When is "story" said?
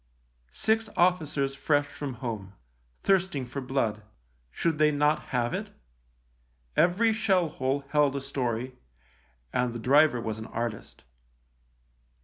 8.21-8.77